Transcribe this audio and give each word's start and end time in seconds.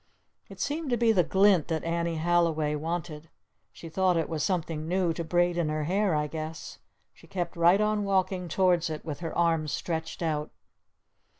It 0.49 0.59
seemed 0.59 0.89
to 0.89 0.97
be 0.97 1.11
the 1.11 1.23
glint 1.23 1.67
that 1.67 1.83
Annie 1.83 2.15
Halliway 2.15 2.73
wanted. 2.73 3.29
She 3.71 3.87
thought 3.87 4.17
it 4.17 4.29
was 4.29 4.41
something 4.41 4.87
new 4.87 5.13
to 5.13 5.23
braid 5.23 5.59
in 5.59 5.69
her 5.69 5.83
hair, 5.83 6.15
I 6.15 6.25
guess. 6.25 6.79
She 7.13 7.27
kept 7.27 7.55
right 7.55 7.79
on 7.79 8.03
walking 8.03 8.47
towards 8.47 8.89
it 8.89 9.05
with 9.05 9.19
her 9.19 9.37
arms 9.37 9.71
stretched 9.71 10.23
out. 10.23 10.49